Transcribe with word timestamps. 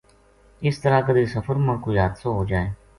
اس 0.67 0.79
طرح 0.81 1.01
کَدے 1.07 1.25
سفر 1.35 1.55
ما 1.65 1.75
کوئی 1.83 1.99
حادثو 1.99 2.33
ہو 2.37 2.43
جائے 2.49 2.69